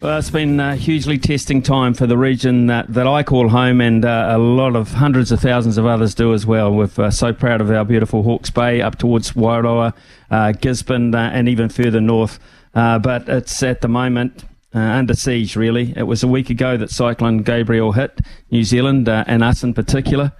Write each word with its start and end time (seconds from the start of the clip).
Well, 0.00 0.16
it's 0.16 0.30
been 0.30 0.60
a 0.60 0.76
hugely 0.76 1.18
testing 1.18 1.60
time 1.60 1.92
for 1.92 2.06
the 2.06 2.16
region 2.16 2.66
that, 2.66 2.86
that 2.94 3.08
I 3.08 3.24
call 3.24 3.48
home, 3.48 3.80
and 3.80 4.04
uh, 4.04 4.28
a 4.30 4.38
lot 4.38 4.76
of 4.76 4.92
hundreds 4.92 5.32
of 5.32 5.40
thousands 5.40 5.76
of 5.76 5.86
others 5.86 6.14
do 6.14 6.32
as 6.32 6.46
well. 6.46 6.72
We're 6.72 6.88
uh, 6.98 7.10
so 7.10 7.32
proud 7.32 7.60
of 7.60 7.68
our 7.72 7.84
beautiful 7.84 8.22
Hawke's 8.22 8.48
Bay 8.48 8.80
up 8.80 8.96
towards 8.96 9.32
Wairoa, 9.32 9.92
uh, 10.30 10.52
Gisborne, 10.52 11.12
uh, 11.16 11.30
and 11.34 11.48
even 11.48 11.68
further 11.68 12.00
north. 12.00 12.38
Uh, 12.76 13.00
but 13.00 13.28
it's 13.28 13.60
at 13.64 13.80
the 13.80 13.88
moment 13.88 14.44
uh, 14.72 14.78
under 14.78 15.14
siege, 15.14 15.56
really. 15.56 15.92
It 15.96 16.04
was 16.04 16.22
a 16.22 16.28
week 16.28 16.48
ago 16.48 16.76
that 16.76 16.92
Cyclone 16.92 17.38
Gabrielle 17.38 17.90
hit 17.90 18.20
New 18.52 18.62
Zealand, 18.62 19.08
and 19.08 19.42
us 19.42 19.64
in 19.64 19.74
particular. 19.74 20.32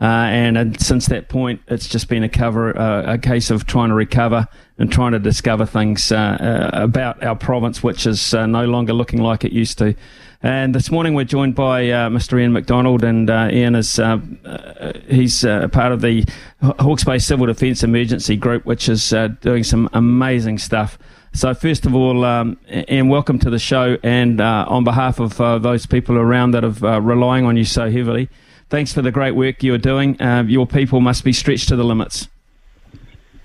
Uh, 0.00 0.04
and, 0.30 0.56
and, 0.56 0.80
since 0.80 1.06
that 1.06 1.28
point, 1.28 1.60
it's 1.68 1.86
just 1.86 2.08
been 2.08 2.22
a 2.22 2.28
cover, 2.28 2.76
uh, 2.78 3.14
a 3.14 3.18
case 3.18 3.50
of 3.50 3.66
trying 3.66 3.90
to 3.90 3.94
recover 3.94 4.48
and 4.78 4.90
trying 4.90 5.12
to 5.12 5.18
discover 5.18 5.66
things 5.66 6.10
uh, 6.10 6.16
uh 6.16 6.70
about 6.72 7.22
our 7.22 7.36
province, 7.36 7.82
which 7.82 8.06
is 8.06 8.32
uh, 8.32 8.46
no 8.46 8.64
longer 8.64 8.94
looking 8.94 9.20
like 9.20 9.44
it 9.44 9.52
used 9.52 9.76
to. 9.76 9.94
And 10.42 10.74
this 10.74 10.90
morning, 10.90 11.12
we're 11.12 11.24
joined 11.26 11.54
by 11.54 11.90
uh, 11.90 12.08
Mr. 12.08 12.40
Ian 12.40 12.54
McDonald, 12.54 13.04
and 13.04 13.28
Ian 13.28 13.74
is 13.74 13.96
he's 15.06 15.42
part 15.42 15.92
of 15.92 16.00
the 16.00 16.24
Hawke's 16.62 17.04
Bay 17.04 17.18
Civil 17.18 17.44
Defence 17.44 17.82
Emergency 17.82 18.36
Group, 18.36 18.64
which 18.64 18.88
is 18.88 19.12
doing 19.42 19.64
some 19.64 19.90
amazing 19.92 20.56
stuff. 20.56 20.98
So, 21.34 21.52
first 21.52 21.84
of 21.84 21.94
all, 21.94 22.24
um, 22.24 22.56
Ian, 22.88 23.10
welcome 23.10 23.38
to 23.40 23.50
the 23.50 23.58
show, 23.58 23.98
and 24.02 24.40
on 24.40 24.82
behalf 24.82 25.20
of 25.20 25.36
those 25.62 25.84
people 25.84 26.16
around 26.16 26.52
that 26.52 26.64
are 26.64 27.02
relying 27.02 27.44
on 27.44 27.58
you 27.58 27.66
so 27.66 27.90
heavily 27.90 28.30
thanks 28.70 28.92
for 28.94 29.02
the 29.02 29.10
great 29.10 29.32
work 29.32 29.62
you're 29.62 29.78
doing. 29.78 30.20
Uh, 30.20 30.44
your 30.46 30.66
people 30.66 31.00
must 31.00 31.24
be 31.24 31.32
stretched 31.32 31.68
to 31.68 31.76
the 31.76 31.84
limits. 31.84 32.28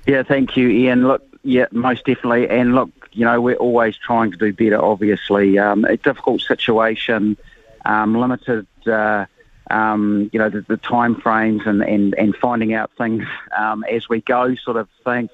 Yeah, 0.07 0.23
thank 0.23 0.55
you, 0.55 0.69
Ian. 0.69 1.07
Look, 1.07 1.23
yeah, 1.43 1.65
most 1.71 2.05
definitely. 2.05 2.47
And 2.47 2.75
look, 2.75 2.89
you 3.11 3.25
know, 3.25 3.41
we're 3.41 3.55
always 3.55 3.97
trying 3.97 4.31
to 4.31 4.37
do 4.37 4.53
better, 4.53 4.81
obviously. 4.81 5.57
Um, 5.57 5.83
a 5.85 5.97
difficult 5.97 6.41
situation, 6.41 7.37
um, 7.85 8.15
limited, 8.15 8.67
uh, 8.85 9.25
um, 9.71 10.29
you 10.31 10.39
know, 10.39 10.49
the, 10.49 10.61
the, 10.61 10.77
time 10.77 11.15
frames 11.15 11.63
and, 11.65 11.81
and, 11.81 12.13
and 12.15 12.35
finding 12.35 12.73
out 12.73 12.91
things 12.97 13.25
um, 13.57 13.83
as 13.91 14.07
we 14.07 14.21
go 14.21 14.53
sort 14.55 14.77
of 14.77 14.87
thing. 15.03 15.27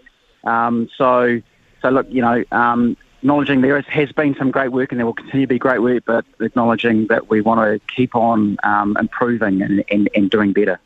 Um, 0.46 0.90
so, 0.98 1.42
so 1.82 1.90
look, 1.90 2.08
you 2.10 2.22
know, 2.22 2.44
um, 2.52 2.96
acknowledging 3.22 3.62
there 3.62 3.78
is, 3.78 3.86
has 3.86 4.12
been 4.12 4.36
some 4.36 4.50
great 4.50 4.72
work 4.72 4.92
and 4.92 5.00
there 5.00 5.06
will 5.06 5.14
continue 5.14 5.46
to 5.46 5.50
be 5.50 5.60
great 5.60 5.80
work, 5.80 6.04
but 6.06 6.26
acknowledging 6.40 7.06
that 7.08 7.30
we 7.30 7.40
want 7.40 7.60
to 7.60 7.94
keep 7.94 8.16
on 8.16 8.58
um, 8.64 8.98
improving 8.98 9.62
and, 9.62 9.84
and, 9.92 10.10
and, 10.16 10.32
doing 10.32 10.54
better. 10.54 10.80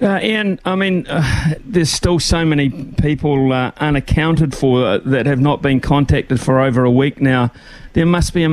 Uh, 0.00 0.20
Ian, 0.22 0.60
I 0.64 0.76
mean, 0.76 1.06
uh, 1.08 1.54
there's 1.64 1.90
still 1.90 2.20
so 2.20 2.44
many 2.44 2.70
people 2.70 3.52
uh, 3.52 3.72
unaccounted 3.78 4.54
for 4.54 4.84
uh, 4.84 4.98
that 4.98 5.26
have 5.26 5.40
not 5.40 5.62
been 5.62 5.80
contacted 5.80 6.40
for 6.40 6.60
over 6.60 6.84
a 6.84 6.90
week 6.90 7.20
now. 7.20 7.50
There 7.92 8.06
must 8.06 8.32
be 8.32 8.44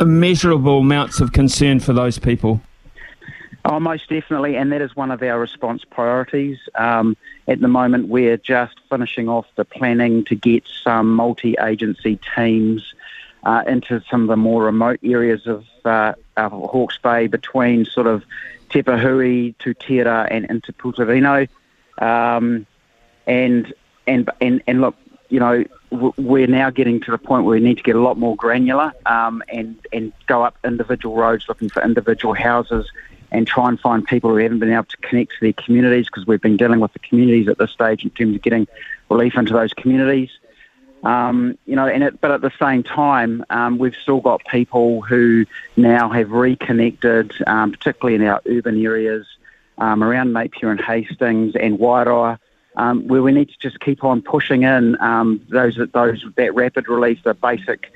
immeasurable 0.00 0.78
amounts 0.78 1.20
of 1.20 1.32
concern 1.32 1.78
for 1.78 1.92
those 1.92 2.18
people. 2.18 2.60
Oh, 3.66 3.80
most 3.80 4.10
definitely, 4.10 4.56
and 4.56 4.70
that 4.72 4.82
is 4.82 4.94
one 4.94 5.10
of 5.10 5.22
our 5.22 5.40
response 5.40 5.84
priorities. 5.86 6.58
Um, 6.74 7.16
at 7.48 7.60
the 7.60 7.68
moment, 7.68 8.08
we're 8.08 8.36
just 8.36 8.78
finishing 8.90 9.26
off 9.26 9.46
the 9.56 9.64
planning 9.64 10.22
to 10.24 10.34
get 10.34 10.64
some 10.82 11.14
multi-agency 11.14 12.18
teams 12.36 12.92
uh, 13.44 13.62
into 13.66 14.02
some 14.10 14.22
of 14.22 14.28
the 14.28 14.36
more 14.36 14.64
remote 14.64 15.00
areas 15.02 15.46
of 15.46 15.64
uh, 15.86 16.12
Hawke's 16.36 16.98
Bay 16.98 17.26
between 17.26 17.86
sort 17.86 18.06
of 18.06 18.22
Te 18.68 18.82
Pohue, 18.82 19.54
Tutira, 19.56 20.28
and 20.30 20.44
into 20.50 20.70
Putorino. 20.74 21.48
Um, 21.98 22.66
and, 23.26 23.72
and, 24.06 24.28
and, 24.42 24.62
and 24.66 24.82
look, 24.82 24.94
you 25.30 25.40
know, 25.40 25.64
we're 25.90 26.46
now 26.46 26.68
getting 26.68 27.00
to 27.00 27.10
the 27.10 27.18
point 27.18 27.46
where 27.46 27.54
we 27.58 27.60
need 27.60 27.78
to 27.78 27.82
get 27.82 27.96
a 27.96 28.00
lot 28.00 28.18
more 28.18 28.36
granular 28.36 28.92
um, 29.06 29.42
and, 29.48 29.74
and 29.90 30.12
go 30.26 30.42
up 30.42 30.58
individual 30.64 31.16
roads 31.16 31.46
looking 31.48 31.70
for 31.70 31.82
individual 31.82 32.34
houses 32.34 32.90
and 33.34 33.48
try 33.48 33.68
and 33.68 33.80
find 33.80 34.06
people 34.06 34.30
who 34.30 34.36
haven't 34.36 34.60
been 34.60 34.72
able 34.72 34.84
to 34.84 34.96
connect 34.98 35.32
to 35.32 35.40
their 35.40 35.52
communities 35.52 36.06
because 36.06 36.24
we've 36.24 36.40
been 36.40 36.56
dealing 36.56 36.78
with 36.78 36.92
the 36.92 37.00
communities 37.00 37.48
at 37.48 37.58
this 37.58 37.72
stage 37.72 38.04
in 38.04 38.10
terms 38.10 38.36
of 38.36 38.42
getting 38.42 38.68
relief 39.10 39.36
into 39.36 39.52
those 39.52 39.72
communities. 39.72 40.30
Um, 41.02 41.58
you 41.66 41.74
know, 41.74 41.86
it, 41.86 42.20
but 42.20 42.30
at 42.30 42.40
the 42.42 42.52
same 42.60 42.84
time, 42.84 43.44
um, 43.50 43.76
we've 43.76 43.96
still 43.96 44.20
got 44.20 44.44
people 44.46 45.02
who 45.02 45.46
now 45.76 46.08
have 46.10 46.30
reconnected, 46.30 47.34
um, 47.46 47.72
particularly 47.72 48.14
in 48.14 48.22
our 48.22 48.40
urban 48.46 48.82
areas 48.82 49.26
um, 49.78 50.02
around 50.04 50.32
Napier 50.32 50.70
and 50.70 50.80
Hastings 50.80 51.56
and 51.56 51.78
Wairoa, 51.78 52.38
um, 52.76 53.08
where 53.08 53.22
we 53.22 53.32
need 53.32 53.48
to 53.48 53.58
just 53.58 53.80
keep 53.80 54.04
on 54.04 54.22
pushing 54.22 54.62
in 54.62 54.98
um, 55.02 55.44
those 55.48 55.76
those 55.92 56.24
that 56.36 56.54
rapid 56.54 56.88
relief, 56.88 57.22
the 57.24 57.34
basic 57.34 57.92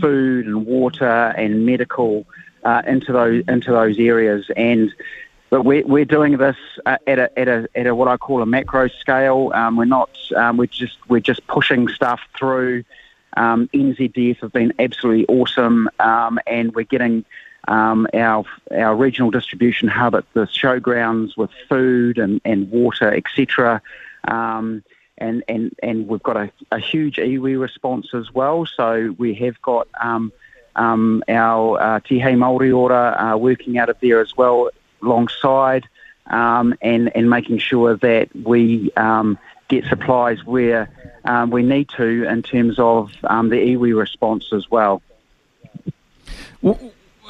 food 0.00 0.46
and 0.46 0.64
water 0.64 1.34
and 1.36 1.66
medical 1.66 2.24
uh, 2.64 2.82
into 2.86 3.12
those 3.12 3.44
into 3.48 3.72
those 3.72 3.98
areas. 3.98 4.50
And 4.56 4.92
but 5.50 5.62
we're, 5.62 5.86
we're 5.86 6.04
doing 6.04 6.36
this 6.36 6.56
uh, 6.86 6.98
at 7.06 7.18
a 7.18 7.38
at 7.38 7.48
a 7.48 7.68
at 7.74 7.86
a 7.86 7.94
what 7.94 8.08
I 8.08 8.16
call 8.16 8.42
a 8.42 8.46
macro 8.46 8.88
scale. 8.88 9.52
Um, 9.54 9.76
we're 9.76 9.84
not 9.84 10.10
um, 10.36 10.56
we're 10.56 10.66
just 10.66 10.98
we're 11.08 11.20
just 11.20 11.46
pushing 11.46 11.88
stuff 11.88 12.20
through. 12.36 12.84
Um, 13.36 13.68
NZDF 13.74 14.40
have 14.40 14.52
been 14.52 14.72
absolutely 14.78 15.26
awesome, 15.26 15.88
um, 15.98 16.38
and 16.46 16.74
we're 16.74 16.84
getting. 16.84 17.24
Um, 17.66 18.06
our 18.12 18.44
our 18.72 18.94
regional 18.94 19.30
distribution 19.30 19.88
hub 19.88 20.14
at 20.14 20.30
the 20.34 20.42
showgrounds 20.42 21.34
with 21.34 21.48
food 21.66 22.18
and, 22.18 22.38
and 22.44 22.70
water, 22.70 23.10
etc. 23.10 23.80
Um, 24.28 24.84
and, 25.18 25.44
and, 25.48 25.74
and 25.82 26.08
we've 26.08 26.22
got 26.22 26.36
a, 26.36 26.50
a 26.70 26.78
huge 26.78 27.16
iwi 27.16 27.58
response 27.58 28.08
as 28.14 28.32
well. 28.32 28.66
So 28.66 29.14
we 29.18 29.34
have 29.34 29.60
got 29.62 29.88
um, 30.00 30.32
um, 30.76 31.22
our 31.28 31.80
uh, 31.80 32.00
Te 32.00 32.18
Hei 32.18 32.32
Māori 32.32 32.76
Ora 32.76 33.16
uh, 33.18 33.36
working 33.36 33.78
out 33.78 33.88
of 33.88 33.98
there 34.00 34.20
as 34.20 34.36
well 34.36 34.70
alongside 35.02 35.86
um, 36.26 36.74
and, 36.80 37.14
and 37.14 37.28
making 37.28 37.58
sure 37.58 37.96
that 37.96 38.34
we 38.34 38.90
um, 38.96 39.38
get 39.68 39.84
supplies 39.86 40.44
where 40.44 40.88
um, 41.24 41.50
we 41.50 41.62
need 41.62 41.88
to 41.90 42.24
in 42.28 42.42
terms 42.42 42.78
of 42.78 43.12
um, 43.24 43.48
the 43.48 43.56
iwi 43.56 43.96
response 43.96 44.52
as 44.52 44.70
well. 44.70 45.02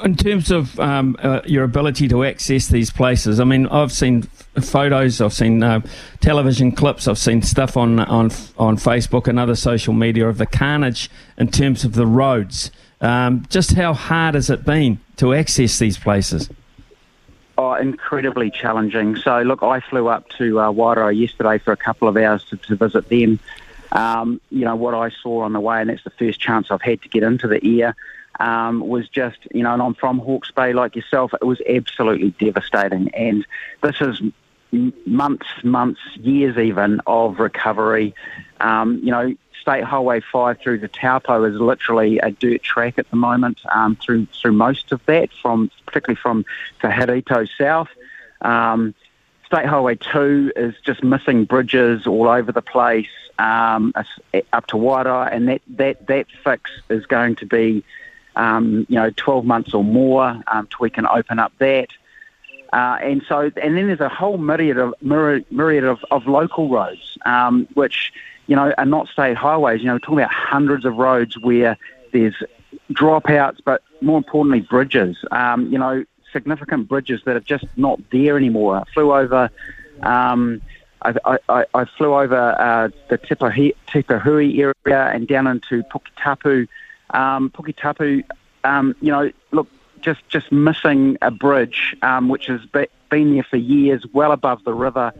In 0.03 0.15
terms 0.15 0.51
of 0.51 0.77
um, 0.79 1.15
uh, 1.19 1.41
your 1.45 1.63
ability 1.63 2.07
to 2.09 2.25
access 2.25 2.67
these 2.67 2.91
places, 2.91 3.39
I 3.39 3.45
mean, 3.45 3.65
I've 3.67 3.93
seen 3.93 4.23
photos, 4.23 5.21
I've 5.21 5.33
seen 5.33 5.63
uh, 5.63 5.81
television 6.19 6.73
clips, 6.73 7.07
I've 7.07 7.17
seen 7.17 7.41
stuff 7.41 7.77
on 7.77 7.99
on 7.99 8.25
on 8.57 8.75
Facebook 8.75 9.27
and 9.27 9.39
other 9.39 9.55
social 9.55 9.93
media 9.93 10.27
of 10.27 10.37
the 10.37 10.45
carnage 10.45 11.09
in 11.37 11.49
terms 11.49 11.85
of 11.85 11.93
the 11.93 12.05
roads. 12.05 12.71
Um, 13.01 13.45
just 13.49 13.73
how 13.73 13.93
hard 13.93 14.35
has 14.35 14.49
it 14.49 14.65
been 14.65 14.99
to 15.17 15.33
access 15.33 15.79
these 15.79 15.97
places? 15.97 16.49
Oh, 17.57 17.73
incredibly 17.73 18.51
challenging. 18.51 19.15
So, 19.15 19.41
look, 19.41 19.63
I 19.63 19.79
flew 19.79 20.07
up 20.07 20.27
to 20.37 20.59
uh, 20.59 20.71
Wairoa 20.71 21.17
yesterday 21.17 21.57
for 21.57 21.71
a 21.71 21.77
couple 21.77 22.07
of 22.07 22.17
hours 22.17 22.43
to, 22.45 22.57
to 22.57 22.75
visit 22.75 23.07
them. 23.07 23.39
Um, 23.91 24.41
you 24.49 24.65
know, 24.65 24.75
what 24.75 24.93
I 24.93 25.09
saw 25.09 25.43
on 25.43 25.53
the 25.53 25.59
way, 25.61 25.79
and 25.79 25.89
that's 25.89 26.03
the 26.03 26.09
first 26.09 26.39
chance 26.39 26.69
I've 26.69 26.81
had 26.81 27.01
to 27.03 27.09
get 27.09 27.23
into 27.23 27.47
the 27.47 27.81
air, 27.81 27.95
um, 28.39 28.81
was 28.81 29.07
just, 29.07 29.37
you 29.51 29.63
know, 29.63 29.73
and 29.73 29.81
I'm 29.81 29.93
from 29.93 30.19
Hawke's 30.19 30.51
Bay 30.51 30.73
like 30.73 30.95
yourself, 30.95 31.33
it 31.33 31.45
was 31.45 31.61
absolutely 31.69 32.31
devastating. 32.31 33.09
And 33.13 33.45
this 33.81 34.01
is 34.01 34.21
months, 35.05 35.47
months, 35.63 36.01
years 36.17 36.57
even 36.57 36.99
of 37.07 37.39
recovery. 37.39 38.13
Um, 38.61 38.99
you 39.03 39.11
know, 39.11 39.35
State 39.61 39.83
Highway 39.83 40.21
5 40.31 40.59
through 40.59 40.79
the 40.79 40.87
Taupo 40.87 41.43
is 41.43 41.59
literally 41.59 42.19
a 42.19 42.31
dirt 42.31 42.61
track 42.61 42.99
at 42.99 43.09
the 43.09 43.15
moment 43.15 43.59
um, 43.73 43.95
through 43.95 44.27
through 44.39 44.53
most 44.53 44.91
of 44.91 45.03
that, 45.05 45.29
from 45.41 45.71
particularly 45.85 46.19
from 46.21 46.45
Te 46.81 46.87
Haroto 46.87 47.47
south. 47.57 47.89
Um, 48.41 48.93
State 49.45 49.65
Highway 49.65 49.95
2 49.95 50.53
is 50.55 50.75
just 50.83 51.03
missing 51.03 51.45
bridges 51.45 52.07
all 52.07 52.27
over 52.27 52.51
the 52.51 52.61
place 52.61 53.07
um, 53.39 53.93
up 54.53 54.67
to 54.67 54.75
Wairoa, 54.75 55.31
and 55.31 55.47
that, 55.49 55.61
that, 55.69 56.07
that 56.07 56.27
fix 56.43 56.71
is 56.89 57.05
going 57.05 57.35
to 57.37 57.45
be, 57.45 57.83
um, 58.35 58.85
you 58.89 58.95
know, 58.95 59.11
12 59.15 59.45
months 59.45 59.73
or 59.73 59.83
more 59.83 60.41
um, 60.47 60.67
till 60.67 60.79
we 60.79 60.89
can 60.89 61.07
open 61.07 61.39
up 61.39 61.53
that. 61.59 61.89
Uh, 62.73 62.97
and 63.01 63.23
so, 63.27 63.51
and 63.61 63.77
then 63.77 63.87
there's 63.87 63.99
a 63.99 64.09
whole 64.09 64.37
myriad 64.37 64.77
of 64.77 64.93
myriad, 65.01 65.45
myriad 65.51 65.83
of, 65.83 66.03
of 66.11 66.27
local 66.27 66.67
roads, 66.69 67.17
um, 67.25 67.67
which 67.73 68.11
you 68.47 68.55
know, 68.55 68.73
are 68.77 68.85
not 68.85 69.07
state 69.07 69.37
highways. 69.37 69.81
You 69.81 69.87
know, 69.87 69.93
we're 69.93 69.99
talking 69.99 70.19
about 70.19 70.31
hundreds 70.31 70.85
of 70.85 70.95
roads 70.97 71.37
where 71.39 71.77
there's 72.11 72.35
dropouts, 72.91 73.59
but 73.63 73.81
more 74.01 74.17
importantly, 74.17 74.61
bridges. 74.61 75.17
Um, 75.31 75.71
you 75.71 75.77
know, 75.77 76.05
significant 76.31 76.87
bridges 76.87 77.21
that 77.25 77.35
are 77.35 77.41
just 77.41 77.65
not 77.75 77.99
there 78.11 78.37
anymore. 78.37 78.77
I 78.77 78.83
flew 78.93 79.13
over. 79.13 79.49
Um, 80.03 80.61
I, 81.01 81.39
I, 81.49 81.65
I, 81.73 81.85
flew 81.85 82.15
over 82.15 82.59
uh, 82.59 82.89
the 83.09 83.17
Te 83.17 83.35
Pohue 83.35 84.57
area 84.59 85.11
and 85.13 85.27
down 85.27 85.47
into 85.47 85.83
Puketapu. 85.83 86.67
Um, 87.11 87.49
Puketapu, 87.51 88.23
um, 88.63 88.95
you 89.01 89.11
know, 89.11 89.31
look, 89.51 89.67
just 90.01 90.27
just 90.29 90.51
missing 90.51 91.17
a 91.21 91.31
bridge 91.31 91.95
um, 92.01 92.27
which 92.27 92.47
has 92.47 92.61
been 92.65 93.33
there 93.33 93.43
for 93.43 93.57
years, 93.57 94.05
well 94.13 94.31
above 94.31 94.63
the 94.63 94.73
river. 94.73 95.13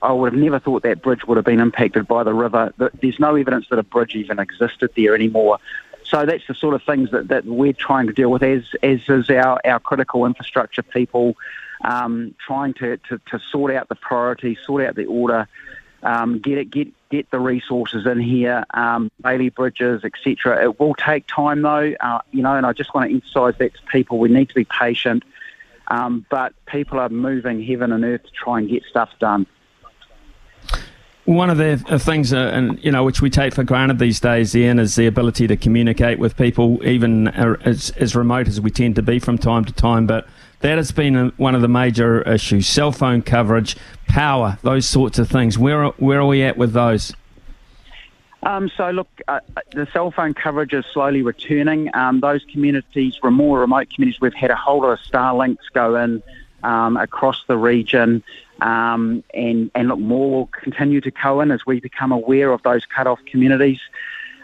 I 0.00 0.12
would 0.12 0.32
have 0.32 0.40
never 0.40 0.58
thought 0.58 0.82
that 0.84 1.02
bridge 1.02 1.24
would 1.26 1.36
have 1.36 1.44
been 1.44 1.60
impacted 1.60 2.06
by 2.06 2.22
the 2.22 2.34
river. 2.34 2.72
There's 3.00 3.18
no 3.18 3.34
evidence 3.34 3.66
that 3.70 3.78
a 3.78 3.82
bridge 3.82 4.14
even 4.14 4.38
existed 4.38 4.90
there 4.96 5.14
anymore. 5.14 5.58
so 6.04 6.24
that's 6.24 6.46
the 6.46 6.54
sort 6.54 6.74
of 6.74 6.82
things 6.82 7.10
that, 7.10 7.28
that 7.28 7.44
we're 7.44 7.72
trying 7.72 8.06
to 8.06 8.12
deal 8.12 8.30
with, 8.30 8.42
as 8.42 8.64
as 8.82 9.00
is 9.08 9.28
our, 9.30 9.60
our 9.64 9.80
critical 9.80 10.24
infrastructure 10.24 10.82
people, 10.82 11.36
um, 11.84 12.34
trying 12.44 12.74
to, 12.74 12.96
to, 13.08 13.20
to 13.30 13.40
sort 13.50 13.72
out 13.72 13.88
the 13.88 13.94
priority, 13.96 14.56
sort 14.64 14.84
out 14.84 14.94
the 14.94 15.06
order, 15.06 15.48
um, 16.02 16.38
get 16.38 16.58
it, 16.58 16.70
get 16.70 16.88
get 17.10 17.30
the 17.30 17.40
resources 17.40 18.06
in 18.06 18.20
here, 18.20 18.64
um, 18.74 19.10
Bailey 19.22 19.48
bridges, 19.48 20.04
etc. 20.04 20.62
It 20.62 20.78
will 20.78 20.94
take 20.94 21.26
time 21.26 21.62
though, 21.62 21.94
uh, 22.00 22.20
you 22.30 22.42
know, 22.42 22.54
and 22.54 22.66
I 22.66 22.72
just 22.72 22.94
want 22.94 23.08
to 23.08 23.14
emphasise 23.14 23.56
that 23.58 23.74
to 23.74 23.82
people. 23.90 24.18
We 24.18 24.28
need 24.28 24.48
to 24.50 24.54
be 24.54 24.64
patient, 24.64 25.24
um, 25.88 26.24
but 26.30 26.52
people 26.66 27.00
are 27.00 27.08
moving 27.08 27.62
heaven 27.62 27.92
and 27.92 28.04
earth 28.04 28.24
to 28.24 28.30
try 28.30 28.58
and 28.58 28.68
get 28.68 28.84
stuff 28.84 29.10
done. 29.18 29.46
One 31.28 31.50
of 31.50 31.58
the 31.58 31.76
things, 31.98 32.32
uh, 32.32 32.38
and 32.54 32.82
you 32.82 32.90
know, 32.90 33.04
which 33.04 33.20
we 33.20 33.28
take 33.28 33.52
for 33.52 33.62
granted 33.62 33.98
these 33.98 34.18
days, 34.18 34.56
Ian, 34.56 34.78
is 34.78 34.96
the 34.96 35.06
ability 35.06 35.46
to 35.48 35.58
communicate 35.58 36.18
with 36.18 36.38
people, 36.38 36.82
even 36.82 37.28
uh, 37.28 37.56
as, 37.66 37.90
as 37.98 38.16
remote 38.16 38.48
as 38.48 38.62
we 38.62 38.70
tend 38.70 38.96
to 38.96 39.02
be 39.02 39.18
from 39.18 39.36
time 39.36 39.66
to 39.66 39.72
time. 39.74 40.06
But 40.06 40.26
that 40.60 40.78
has 40.78 40.90
been 40.90 41.28
one 41.36 41.54
of 41.54 41.60
the 41.60 41.68
major 41.68 42.22
issues: 42.22 42.66
cell 42.66 42.92
phone 42.92 43.20
coverage, 43.20 43.76
power, 44.06 44.58
those 44.62 44.86
sorts 44.86 45.18
of 45.18 45.28
things. 45.28 45.58
Where 45.58 45.88
where 45.88 46.18
are 46.18 46.26
we 46.26 46.42
at 46.42 46.56
with 46.56 46.72
those? 46.72 47.12
Um, 48.42 48.70
so 48.74 48.88
look, 48.88 49.08
uh, 49.28 49.40
the 49.72 49.86
cell 49.92 50.10
phone 50.10 50.32
coverage 50.32 50.72
is 50.72 50.86
slowly 50.94 51.20
returning. 51.20 51.94
Um, 51.94 52.20
those 52.20 52.42
communities, 52.50 53.18
more 53.22 53.60
remote 53.60 53.90
communities, 53.90 54.18
we've 54.22 54.32
had 54.32 54.50
a 54.50 54.56
whole 54.56 54.80
lot 54.80 54.92
of 54.92 54.98
Starlinks 55.00 55.58
go 55.74 55.94
in 55.96 56.22
um, 56.62 56.96
across 56.96 57.44
the 57.46 57.56
region. 57.56 58.22
Um, 58.60 59.22
and, 59.32 59.70
and 59.74 59.88
look, 59.88 59.98
more 59.98 60.30
will 60.30 60.46
continue 60.46 61.00
to 61.00 61.10
go 61.10 61.40
in 61.40 61.50
as 61.50 61.64
we 61.64 61.80
become 61.80 62.12
aware 62.12 62.52
of 62.52 62.62
those 62.62 62.84
cut-off 62.86 63.20
communities. 63.26 63.80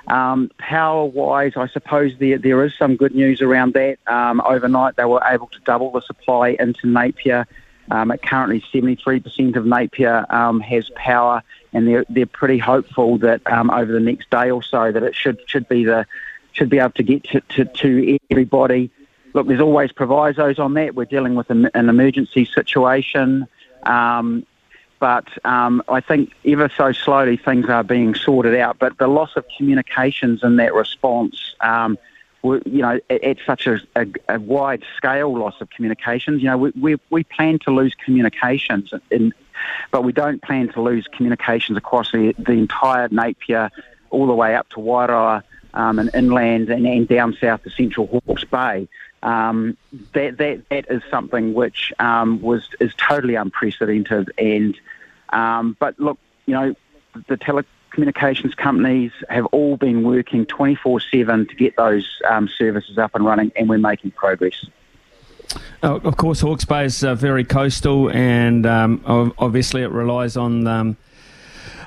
Um, 0.06 0.50
power-wise, 0.58 1.56
I 1.56 1.66
suppose 1.68 2.12
there, 2.18 2.38
there 2.38 2.64
is 2.64 2.74
some 2.76 2.96
good 2.96 3.14
news 3.14 3.40
around 3.40 3.74
that. 3.74 3.98
Um, 4.06 4.42
overnight, 4.44 4.96
they 4.96 5.04
were 5.04 5.22
able 5.24 5.46
to 5.48 5.58
double 5.60 5.90
the 5.90 6.02
supply 6.02 6.56
into 6.60 6.86
Napier. 6.86 7.46
Um, 7.90 8.12
currently, 8.22 8.62
73% 8.72 9.56
of 9.56 9.66
Napier 9.66 10.26
um, 10.30 10.60
has 10.60 10.90
power, 10.94 11.42
and 11.72 11.86
they're 11.86 12.04
they're 12.08 12.24
pretty 12.24 12.56
hopeful 12.56 13.18
that 13.18 13.42
over 13.46 13.92
the 13.92 14.00
next 14.00 14.30
day 14.30 14.50
or 14.50 14.62
so 14.62 14.90
that 14.90 15.02
it 15.02 15.14
should 15.14 15.38
should 15.46 15.68
be 15.68 15.84
the 15.84 16.06
should 16.52 16.70
be 16.70 16.78
able 16.78 16.92
to 16.92 17.02
get 17.02 17.24
to, 17.24 17.40
to, 17.40 17.64
to 17.66 18.18
everybody. 18.30 18.90
Look, 19.34 19.48
there's 19.48 19.60
always 19.60 19.92
provisos 19.92 20.58
on 20.58 20.74
that. 20.74 20.94
We're 20.94 21.04
dealing 21.04 21.34
with 21.34 21.50
an, 21.50 21.68
an 21.74 21.88
emergency 21.88 22.44
situation. 22.44 23.46
Um, 23.82 24.46
but 25.00 25.26
um, 25.44 25.82
I 25.88 26.00
think 26.00 26.32
ever 26.46 26.70
so 26.74 26.92
slowly 26.92 27.36
things 27.36 27.68
are 27.68 27.84
being 27.84 28.14
sorted 28.14 28.54
out. 28.54 28.78
But 28.78 28.96
the 28.96 29.08
loss 29.08 29.36
of 29.36 29.44
communications 29.56 30.42
in 30.42 30.56
that 30.56 30.72
response, 30.72 31.54
um, 31.60 31.98
you 32.42 32.62
know, 32.64 33.00
at, 33.10 33.24
at 33.24 33.36
such 33.44 33.66
a, 33.66 33.80
a, 33.96 34.06
a, 34.28 34.40
wide 34.40 34.84
scale 34.96 35.36
loss 35.36 35.60
of 35.60 35.68
communications, 35.70 36.42
you 36.42 36.48
know, 36.48 36.56
we, 36.56 36.70
we, 36.80 36.96
we 37.10 37.24
plan 37.24 37.58
to 37.60 37.70
lose 37.70 37.94
communications, 38.02 38.94
in, 39.10 39.34
but 39.90 40.04
we 40.04 40.12
don't 40.12 40.42
plan 40.42 40.72
to 40.72 40.80
lose 40.80 41.06
communications 41.08 41.76
across 41.76 42.12
the, 42.12 42.34
the 42.38 42.52
entire 42.52 43.08
Napier, 43.10 43.70
all 44.10 44.26
the 44.26 44.34
way 44.34 44.54
up 44.54 44.68
to 44.70 44.76
Wairoa 44.76 45.42
um, 45.74 45.98
and 45.98 46.10
inland 46.14 46.70
and, 46.70 46.86
and 46.86 47.08
down 47.08 47.36
south 47.40 47.62
to 47.64 47.70
Central 47.70 48.06
Hawke's 48.06 48.44
Bay. 48.44 48.88
Um, 49.24 49.78
that 50.12 50.36
that 50.36 50.68
that 50.68 50.86
is 50.90 51.02
something 51.10 51.54
which 51.54 51.92
um, 51.98 52.42
was 52.42 52.68
is 52.78 52.92
totally 52.96 53.34
unprecedented. 53.36 54.30
And 54.36 54.78
um, 55.30 55.76
but 55.80 55.98
look, 55.98 56.18
you 56.46 56.52
know, 56.54 56.74
the 57.26 57.36
telecommunications 57.36 58.54
companies 58.54 59.12
have 59.30 59.46
all 59.46 59.78
been 59.78 60.02
working 60.02 60.44
24/7 60.44 61.48
to 61.48 61.54
get 61.54 61.74
those 61.76 62.06
um, 62.28 62.48
services 62.48 62.98
up 62.98 63.14
and 63.14 63.24
running, 63.24 63.50
and 63.56 63.68
we're 63.68 63.78
making 63.78 64.10
progress. 64.10 64.66
Uh, 65.82 66.00
of 66.04 66.16
course, 66.16 66.40
Hawke's 66.40 66.64
Bay 66.64 66.84
is 66.84 67.02
uh, 67.02 67.14
very 67.14 67.44
coastal, 67.44 68.10
and 68.10 68.66
um, 68.66 69.02
obviously 69.38 69.82
it 69.82 69.90
relies 69.90 70.36
on 70.36 70.66
um, 70.66 70.96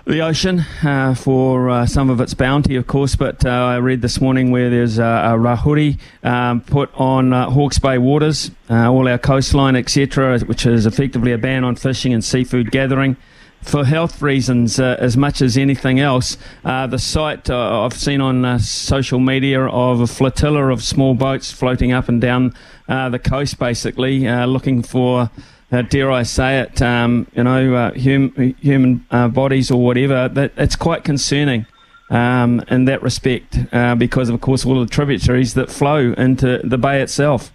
the 0.08 0.22
ocean 0.22 0.64
uh, 0.84 1.14
for 1.14 1.70
uh, 1.70 1.86
some 1.86 2.10
of 2.10 2.22
its 2.22 2.34
bounty, 2.34 2.78
of 2.78 2.88
course. 2.88 3.16
But 3.16 3.46
uh, 3.46 3.50
I 3.50 3.76
read 3.76 4.02
this 4.02 4.22
morning 4.22 4.52
where 4.52 4.70
there's 4.70 5.00
a, 5.00 5.04
a 5.04 5.38
rāhui 5.38 6.00
um, 6.24 6.62
put 6.62 6.90
on 6.96 7.34
uh, 7.34 7.50
Hawke's 7.50 7.78
Bay 7.78 7.98
waters, 7.98 8.52
uh, 8.70 8.90
all 8.90 9.08
our 9.08 9.18
coastline, 9.18 9.76
etc., 9.76 10.40
which 10.40 10.66
is 10.66 10.86
effectively 10.86 11.34
a 11.34 11.38
ban 11.38 11.66
on 11.66 11.76
fishing 11.76 12.14
and 12.14 12.24
seafood 12.24 12.72
gathering. 12.72 13.18
For 13.64 13.84
health 13.84 14.22
reasons, 14.22 14.80
uh, 14.80 14.96
as 15.00 15.18
much 15.18 15.42
as 15.42 15.58
anything 15.58 16.00
else, 16.00 16.38
the 16.64 16.98
site 16.98 17.50
I've 17.50 17.94
seen 17.94 18.22
on 18.22 18.60
social 18.60 19.20
media 19.20 19.66
of 19.66 20.00
a 20.00 20.08
flotilla 20.08 20.72
of 20.72 20.82
small 20.84 21.16
boats 21.16 21.52
floating 21.52 21.92
up 21.92 22.08
and 22.08 22.22
down 22.22 22.54
the 22.88 23.20
coast, 23.22 23.60
basically 23.60 24.20
looking 24.46 24.84
for 24.84 25.32
uh, 25.72 25.82
dare 25.82 26.12
I 26.12 26.24
say 26.24 26.60
it, 26.60 26.82
um, 26.82 27.28
you 27.34 27.44
know, 27.44 27.76
uh, 27.76 27.92
hum, 27.94 28.56
human 28.62 29.06
uh, 29.12 29.28
bodies 29.28 29.70
or 29.70 29.84
whatever, 29.84 30.30
that 30.30 30.54
it's 30.58 30.76
quite 30.76 31.04
concerning 31.04 31.66
um, 32.10 32.64
in 32.70 32.86
that 32.86 33.02
respect 33.02 33.58
uh, 33.74 33.96
because, 33.96 34.30
of 34.30 34.40
course, 34.42 34.66
all 34.66 34.80
the 34.80 34.86
tributaries 34.86 35.54
that 35.56 35.70
flow 35.70 36.14
into 36.14 36.60
the 36.64 36.78
bay 36.78 37.02
itself. 37.02 37.52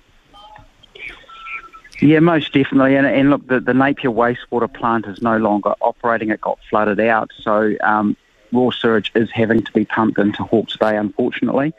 Yeah, 2.03 2.19
most 2.19 2.53
definitely. 2.53 2.97
And, 2.97 3.07
and 3.07 3.31
look, 3.31 3.47
the, 3.47 3.61
the, 3.61 3.73
Napier 3.73 4.11
wastewater 4.11 4.73
plant 4.73 5.07
is 5.07 5.23
no 5.23 5.39
longer 5.39 5.75
operating. 5.81 6.31
It 6.31 6.41
got 6.41 6.59
flooded 6.69 6.99
out. 6.99 7.31
So 7.41 7.75
um, 7.81 8.17
raw 8.51 8.71
sewage 8.71 9.13
is 9.15 9.31
having 9.31 9.63
to 9.63 9.73
be 9.73 9.85
pumped 9.85 10.19
into 10.19 10.43
Hawke's 10.43 10.77
Bay, 10.77 10.97
unfortunately. 10.97 11.73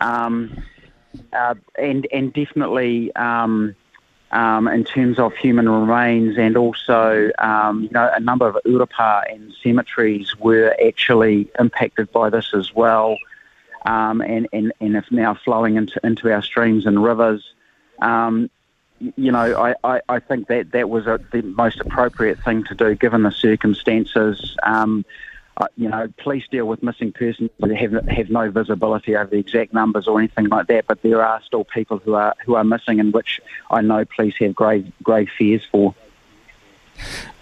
Um, 0.00 0.62
uh, 1.32 1.56
and, 1.76 2.06
and 2.12 2.32
definitely 2.32 3.14
um, 4.32 4.56
um, 4.56 4.68
in 4.68 4.84
terms 4.84 5.18
of 5.18 5.34
human 5.36 5.68
remains, 5.68 6.38
and 6.38 6.56
also 6.56 7.30
um, 7.38 7.84
you 7.84 7.90
know 7.90 8.10
a 8.14 8.20
number 8.20 8.48
of 8.48 8.56
urupā 8.64 9.32
and 9.32 9.52
cemeteries 9.62 10.36
were 10.38 10.74
actually 10.84 11.48
impacted 11.58 12.10
by 12.12 12.30
this 12.30 12.52
as 12.54 12.74
well, 12.74 13.16
um, 13.84 14.20
and 14.20 14.48
and 14.52 14.72
and 14.80 14.96
if 14.96 15.10
now 15.10 15.34
flowing 15.34 15.76
into 15.76 16.00
into 16.04 16.32
our 16.32 16.42
streams 16.42 16.86
and 16.86 17.02
rivers. 17.02 17.52
Um, 18.00 18.50
you 18.98 19.30
know, 19.30 19.54
I, 19.62 19.74
I, 19.84 20.00
I, 20.08 20.18
think 20.20 20.48
that 20.48 20.72
that 20.72 20.88
was 20.88 21.06
a, 21.06 21.20
the 21.30 21.42
most 21.42 21.80
appropriate 21.80 22.42
thing 22.42 22.64
to 22.64 22.74
do 22.74 22.94
given 22.94 23.24
the 23.24 23.30
circumstances. 23.30 24.56
Uh, 25.58 25.66
you 25.76 25.88
know, 25.88 26.06
police 26.18 26.44
deal 26.50 26.66
with 26.66 26.82
missing 26.82 27.12
persons 27.12 27.48
that 27.60 27.74
have 27.74 27.92
have 28.08 28.28
no 28.28 28.50
visibility 28.50 29.16
over 29.16 29.30
the 29.30 29.38
exact 29.38 29.72
numbers 29.72 30.06
or 30.06 30.18
anything 30.18 30.46
like 30.48 30.66
that. 30.66 30.86
But 30.86 31.00
there 31.00 31.24
are 31.24 31.40
still 31.46 31.64
people 31.64 31.96
who 31.98 32.14
are 32.14 32.34
who 32.44 32.56
are 32.56 32.64
missing, 32.64 33.00
and 33.00 33.12
which 33.12 33.40
I 33.70 33.80
know 33.80 34.04
police 34.04 34.34
have 34.40 34.54
grave 34.54 34.92
grave 35.02 35.28
fears 35.38 35.62
for. 35.70 35.94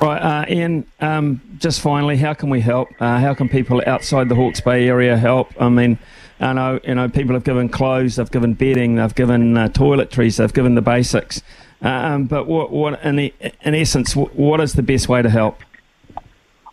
Right, 0.00 0.18
uh, 0.18 0.44
Ian. 0.48 0.86
Um, 1.00 1.40
just 1.58 1.80
finally, 1.80 2.16
how 2.16 2.34
can 2.34 2.50
we 2.50 2.60
help? 2.60 2.88
Uh, 3.00 3.18
how 3.18 3.34
can 3.34 3.48
people 3.48 3.82
outside 3.86 4.28
the 4.28 4.34
Hawke's 4.34 4.60
Bay 4.60 4.88
area 4.88 5.16
help? 5.16 5.50
I 5.60 5.68
mean, 5.68 5.98
I 6.40 6.52
know 6.52 6.80
you 6.84 6.94
know 6.94 7.08
people 7.08 7.34
have 7.34 7.44
given 7.44 7.68
clothes, 7.68 8.16
they've 8.16 8.30
given 8.30 8.54
bedding, 8.54 8.96
they've 8.96 9.14
given 9.14 9.56
uh, 9.56 9.68
toiletries, 9.68 10.38
they've 10.38 10.52
given 10.52 10.74
the 10.74 10.82
basics. 10.82 11.42
Um, 11.82 12.24
but 12.24 12.46
what, 12.46 12.70
what 12.70 13.02
in, 13.04 13.16
the, 13.16 13.34
in 13.60 13.74
essence, 13.74 14.16
what 14.16 14.60
is 14.60 14.72
the 14.72 14.82
best 14.82 15.08
way 15.08 15.20
to 15.20 15.28
help? 15.28 15.58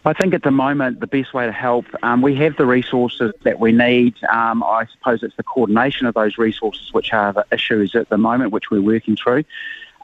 I 0.03 0.13
think 0.13 0.34
at 0.34 0.41
the 0.41 0.51
moment 0.51 1.00
the 1.00 1.08
best 1.08 1.34
way 1.34 1.46
to 1.46 1.51
help, 1.51 1.86
um, 2.01 2.24
we 2.24 2.36
have 2.36 2.58
the 2.58 2.65
resources 2.65 3.34
that 3.43 3.60
we 3.60 3.72
need. 3.72 4.15
Um, 4.25 4.63
I 4.63 4.88
suppose 4.91 5.22
it's 5.22 5.36
the 5.38 5.43
coordination 5.43 6.08
of 6.08 6.15
those 6.15 6.39
resources 6.39 6.91
which 6.91 7.13
are 7.13 7.34
the 7.34 7.46
issues 7.51 7.93
at 7.96 8.10
the 8.10 8.17
moment, 8.17 8.51
which 8.51 8.72
we're 8.72 8.81
working 8.81 9.15
through. 9.15 9.43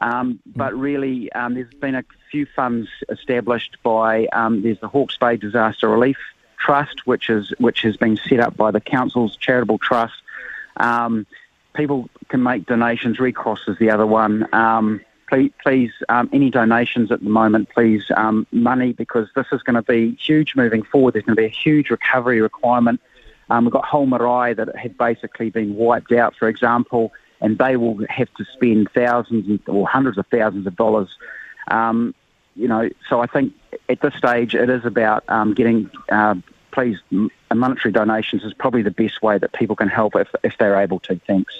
Um, 0.00 0.38
but 0.54 0.72
really, 0.74 1.32
um, 1.32 1.54
there's 1.54 1.74
been 1.74 1.96
a 1.96 2.04
few 2.30 2.46
funds 2.46 2.88
established 3.08 3.76
by 3.82 4.26
um, 4.26 4.62
there's 4.62 4.78
the 4.78 4.86
Hawke's 4.86 5.16
Bay 5.16 5.36
Disaster 5.36 5.88
Relief 5.88 6.18
Trust, 6.58 7.04
which 7.06 7.28
is 7.28 7.52
which 7.58 7.82
has 7.82 7.96
been 7.96 8.16
set 8.16 8.38
up 8.38 8.56
by 8.56 8.70
the 8.70 8.80
council's 8.80 9.36
charitable 9.36 9.78
trust. 9.78 10.14
Um, 10.76 11.26
people 11.74 12.08
can 12.28 12.42
make 12.42 12.66
donations. 12.66 13.18
Red 13.18 13.34
Cross 13.34 13.62
is 13.66 13.78
the 13.78 13.90
other 13.90 14.06
one 14.06 14.46
please, 15.28 15.52
please 15.62 15.92
um, 16.08 16.28
any 16.32 16.50
donations 16.50 17.12
at 17.12 17.22
the 17.22 17.28
moment, 17.28 17.68
please, 17.70 18.04
um, 18.16 18.46
money, 18.52 18.92
because 18.92 19.28
this 19.34 19.46
is 19.52 19.62
going 19.62 19.74
to 19.74 19.82
be 19.82 20.14
huge 20.14 20.56
moving 20.56 20.82
forward. 20.82 21.14
There's 21.14 21.24
going 21.24 21.36
to 21.36 21.42
be 21.42 21.46
a 21.46 21.48
huge 21.48 21.90
recovery 21.90 22.40
requirement. 22.40 23.00
Um, 23.50 23.64
we've 23.64 23.72
got 23.72 23.84
Whole 23.84 24.06
Marae 24.06 24.54
that 24.54 24.74
had 24.76 24.96
basically 24.98 25.50
been 25.50 25.74
wiped 25.74 26.12
out, 26.12 26.34
for 26.36 26.48
example, 26.48 27.12
and 27.40 27.56
they 27.58 27.76
will 27.76 28.04
have 28.08 28.32
to 28.34 28.44
spend 28.44 28.90
thousands 28.92 29.60
or 29.66 29.88
hundreds 29.88 30.18
of 30.18 30.26
thousands 30.26 30.66
of 30.66 30.76
dollars. 30.76 31.08
Um, 31.70 32.14
you 32.56 32.68
know, 32.68 32.88
so 33.08 33.20
I 33.20 33.26
think 33.26 33.54
at 33.88 34.00
this 34.00 34.14
stage 34.14 34.54
it 34.54 34.68
is 34.68 34.84
about 34.84 35.24
um, 35.28 35.54
getting, 35.54 35.90
uh, 36.10 36.34
please, 36.72 36.98
monetary 37.54 37.92
donations 37.92 38.42
is 38.42 38.52
probably 38.54 38.82
the 38.82 38.90
best 38.90 39.22
way 39.22 39.38
that 39.38 39.52
people 39.52 39.76
can 39.76 39.88
help 39.88 40.16
if, 40.16 40.28
if 40.42 40.58
they're 40.58 40.80
able 40.80 40.98
to. 41.00 41.20
Thanks. 41.26 41.54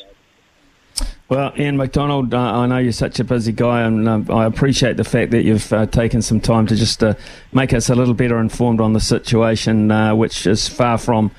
Well, 1.29 1.53
Ian 1.59 1.77
McDonald, 1.77 2.33
uh, 2.33 2.39
I 2.39 2.67
know 2.67 2.79
you're 2.79 2.93
such 2.93 3.21
a 3.21 3.25
busy 3.25 3.53
guy, 3.53 3.83
and 3.83 4.09
uh, 4.09 4.23
I 4.35 4.47
appreciate 4.47 4.97
the 4.97 5.05
fact 5.05 5.31
that 5.33 5.43
you've 5.43 5.71
uh, 5.75 5.85
taken 5.85 6.23
some 6.23 6.41
time 6.41 6.67
to 6.69 6.75
just 6.75 7.05
uh, 7.05 7.15
make 7.53 7.75
us 7.75 7.91
a 7.91 7.95
little 7.95 8.15
better 8.15 8.39
informed 8.39 8.81
on 8.81 8.95
the 8.95 9.01
situation, 9.01 9.91
uh, 9.91 10.15
which 10.15 10.47
is 10.47 10.69
far 10.69 10.97
from 10.97 11.31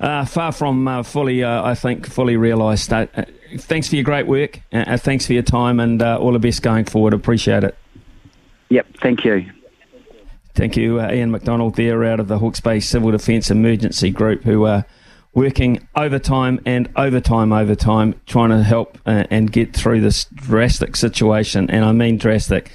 uh, 0.00 0.26
far 0.26 0.52
from 0.52 0.86
uh, 0.86 1.02
fully, 1.02 1.42
uh, 1.42 1.64
I 1.64 1.74
think, 1.74 2.06
fully 2.06 2.36
realised. 2.36 2.92
Uh, 2.92 3.06
thanks 3.56 3.88
for 3.88 3.96
your 3.96 4.04
great 4.04 4.26
work. 4.26 4.60
thanks 4.70 5.26
for 5.26 5.32
your 5.32 5.42
time, 5.42 5.80
and 5.80 6.02
all 6.02 6.32
the 6.32 6.38
best 6.38 6.60
going 6.60 6.84
forward. 6.84 7.14
Appreciate 7.14 7.64
it. 7.64 7.74
Yep, 8.68 8.86
thank 9.00 9.24
you. 9.24 9.50
Thank 10.54 10.76
you, 10.76 11.00
Ian 11.00 11.30
McDonald, 11.30 11.76
there 11.76 12.04
out 12.04 12.20
of 12.20 12.28
the 12.28 12.38
Hawke's 12.38 12.60
Bay 12.60 12.80
Civil 12.80 13.12
Defence 13.12 13.50
Emergency 13.50 14.10
Group, 14.10 14.42
who 14.42 14.66
are 14.66 14.84
working 15.38 15.86
overtime 15.94 16.58
and 16.66 16.88
overtime, 16.96 17.52
overtime, 17.52 18.20
trying 18.26 18.50
to 18.50 18.60
help 18.60 18.98
uh, 19.06 19.22
and 19.30 19.52
get 19.52 19.72
through 19.72 20.00
this 20.00 20.24
drastic 20.34 20.96
situation. 20.96 21.70
And 21.70 21.84
I 21.84 21.92
mean 21.92 22.18
drastic 22.18 22.72